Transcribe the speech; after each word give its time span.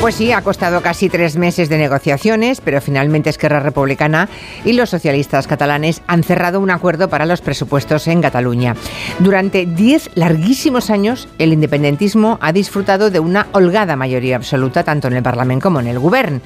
Pues 0.00 0.14
sí, 0.14 0.32
ha 0.32 0.40
costado 0.40 0.80
casi 0.80 1.10
tres 1.10 1.36
meses 1.36 1.68
de 1.68 1.76
negociaciones, 1.76 2.62
pero 2.62 2.80
finalmente 2.80 3.28
Esquerra 3.28 3.60
Republicana 3.60 4.30
y 4.64 4.72
los 4.72 4.88
socialistas 4.88 5.46
catalanes 5.46 6.00
han 6.06 6.22
cerrado 6.22 6.58
un 6.58 6.70
acuerdo 6.70 7.10
para 7.10 7.26
los 7.26 7.42
presupuestos 7.42 8.08
en 8.08 8.22
Cataluña. 8.22 8.76
Durante 9.18 9.66
diez 9.66 10.08
larguísimos 10.14 10.88
años, 10.88 11.28
el 11.36 11.52
independentismo 11.52 12.38
ha 12.40 12.50
disfrutado 12.52 13.10
de 13.10 13.20
una 13.20 13.48
holgada 13.52 13.94
mayoría 13.94 14.36
absoluta, 14.36 14.84
tanto 14.84 15.08
en 15.08 15.14
el 15.14 15.22
Parlamento 15.22 15.64
como 15.64 15.80
en 15.80 15.88
el 15.88 15.98
Gobierno. 15.98 16.40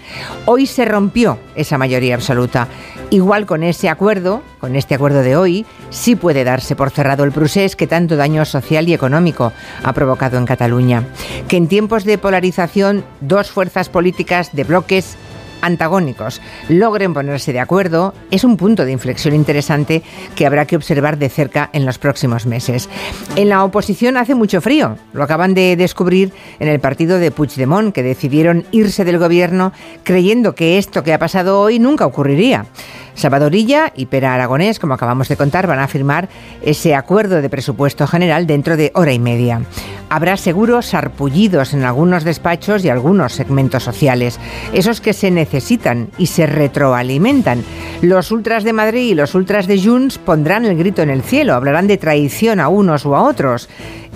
Hoy 0.47 0.67
se 0.67 0.85
rompió 0.85 1.39
esa 1.55 1.79
mayoría 1.79 2.17
absoluta. 2.17 2.67
Igual 3.11 3.47
con 3.47 3.63
ese 3.63 3.89
acuerdo, 3.89 4.43
con 4.59 4.75
este 4.75 4.97
acuerdo 4.97 5.23
de 5.23 5.37
hoy, 5.37 5.65
sí 5.91 6.17
puede 6.17 6.43
darse 6.43 6.75
por 6.75 6.91
cerrado 6.91 7.23
el 7.23 7.31
procés 7.31 7.77
que 7.77 7.87
tanto 7.87 8.17
daño 8.17 8.45
social 8.47 8.89
y 8.89 8.95
económico 8.95 9.53
ha 9.85 9.93
provocado 9.93 10.39
en 10.39 10.47
Cataluña. 10.47 11.05
Que 11.47 11.57
en 11.57 11.69
tiempos 11.69 12.05
de 12.05 12.19
polarización, 12.19 13.05
dos 13.45 13.53
fuerzas 13.53 13.91
políticas 13.91 14.53
de 14.57 14.65
bloques 14.65 15.19
antagónicos 15.61 16.41
logren 16.69 17.13
ponerse 17.13 17.53
de 17.53 17.61
acuerdo 17.61 18.15
es 18.31 18.43
un 18.43 18.57
punto 18.57 18.87
de 18.87 18.93
inflexión 18.93 19.35
interesante 19.35 20.03
que 20.35 20.47
habrá 20.47 20.67
que 20.67 20.77
observar 20.77 21.19
de 21.19 21.29
cerca 21.29 21.69
en 21.75 21.85
los 21.85 21.99
próximos 21.99 22.47
meses. 22.47 22.89
En 23.37 23.51
la 23.51 23.65
oposición 23.65 24.17
hace 24.17 24.35
mucho 24.35 24.63
frío, 24.63 24.97
lo 25.13 25.25
acaban 25.25 25.53
de 25.53 25.77
descubrir 25.77 26.33
en 26.59 26.69
el 26.69 26.81
partido 26.81 27.19
de 27.19 27.31
Puigdemont, 27.31 27.95
que 27.95 28.03
decidieron 28.03 28.65
irse 28.73 29.05
del 29.05 29.19
gobierno 29.19 29.73
creyendo 30.05 30.55
que 30.55 30.79
esto 30.79 31.03
que 31.03 31.13
ha 31.13 31.19
pasado 31.19 31.61
hoy 31.61 31.79
nunca 31.79 32.07
ocurriría. 32.07 32.67
Salvadorilla 33.15 33.93
y 33.95 34.07
Pera 34.07 34.35
Aragonés, 34.35 34.79
como 34.79 34.95
acabamos 34.95 35.29
de 35.29 35.37
contar, 35.37 35.67
van 35.67 35.79
a 35.79 35.89
firmar 35.89 36.29
ese 36.63 36.95
acuerdo 36.95 37.41
de 37.41 37.49
presupuesto 37.49 38.07
general 38.07 38.47
dentro 38.47 38.77
de 38.77 38.91
hora 38.95 39.13
y 39.13 39.19
media. 39.19 39.63
Habrá 40.09 40.37
seguros 40.37 40.87
sarpullidos 40.87 41.75
en 41.75 41.85
algunos 41.85 42.25
despachos 42.25 42.85
y 42.85 42.89
algunos 42.89 43.33
segmentos 43.33 43.83
sociales, 43.83 44.39
esos 44.73 45.01
que 45.01 45.13
se 45.13 45.31
necesitan 45.31 46.09
y 46.19 46.27
se 46.27 46.47
retroalimentan. 46.47 47.65
Los 48.03 48.31
ultras 48.31 48.65
de 48.65 48.73
Madrid 48.73 49.11
y 49.11 49.15
los 49.15 49.35
ultras 49.35 49.67
de 49.67 49.81
Junts 49.81 50.19
pondrán 50.19 50.65
el 50.65 50.77
grito 50.77 51.03
en 51.03 51.11
el 51.11 51.23
cielo, 51.23 51.55
hablarán 51.55 51.87
de 51.87 51.97
traición 51.97 52.61
a 52.61 52.69
unos 52.69 53.07
o 53.07 53.17
a 53.17 53.23
otros. 53.23 53.69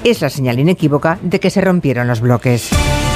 Es 0.05 0.21
la 0.21 0.31
señal 0.31 0.61
inequívoca 0.61 1.19
de 1.23 1.41
que 1.41 1.51
se 1.51 1.61
rompieron 1.61 2.07
los 2.07 2.21
bloques. 2.21 2.71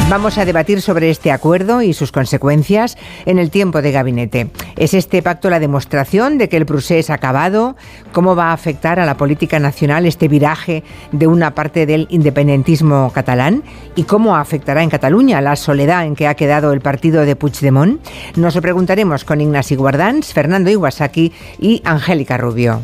Vamos 0.08 0.36
a 0.36 0.45
debatir 0.45 0.83
sobre 0.83 1.08
este 1.08 1.31
acuerdo 1.33 1.81
y 1.81 1.95
sus 1.95 2.12
consecuencias 2.12 2.98
en 3.25 3.39
el 3.39 3.50
tiempo 3.50 3.81
de 3.81 3.92
gabinete. 3.92 4.50
¿Es 4.77 4.92
este 4.92 5.22
pacto 5.22 5.48
la 5.48 5.58
demostración 5.58 6.36
de 6.36 6.50
que 6.50 6.58
el 6.58 6.67
procés 6.67 7.08
ha 7.08 7.14
acabado? 7.14 7.77
¿Cómo 8.12 8.36
va 8.36 8.50
a 8.50 8.53
afectar 8.53 9.00
a 9.00 9.06
la 9.06 9.17
política 9.17 9.58
nacional 9.58 10.05
este 10.05 10.28
viraje 10.28 10.84
de 11.12 11.27
una 11.27 11.55
parte 11.55 11.86
del 11.86 12.06
independentismo 12.11 13.11
catalán? 13.14 13.62
¿Y 13.97 14.03
cómo 14.03 14.36
afectará 14.36 14.83
en 14.83 14.91
Cataluña 14.91 15.41
la 15.41 15.56
soledad 15.56 16.05
en 16.05 16.14
que 16.14 16.28
ha 16.28 16.34
quedado 16.34 16.73
el 16.73 16.83
partido 16.83 17.25
de 17.25 17.34
Puigdemont? 17.34 18.06
Nos 18.36 18.55
lo 18.55 18.61
preguntaremos 18.61 19.25
con 19.25 19.41
Ignasi 19.41 19.77
Guardans, 19.77 20.34
Fernando 20.34 20.70
Iwasaki 20.70 21.33
y 21.58 21.80
Angélica 21.84 22.36
Rubio. 22.36 22.83